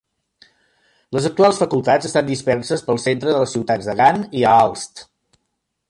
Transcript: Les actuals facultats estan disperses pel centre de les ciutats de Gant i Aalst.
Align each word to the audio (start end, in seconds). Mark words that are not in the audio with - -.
Les 1.17 1.27
actuals 1.29 1.59
facultats 1.63 2.09
estan 2.11 2.27
disperses 2.31 2.83
pel 2.89 3.01
centre 3.05 3.35
de 3.37 3.45
les 3.45 3.55
ciutats 3.57 3.91
de 3.91 3.97
Gant 4.01 4.27
i 4.41 4.47
Aalst. 4.55 5.05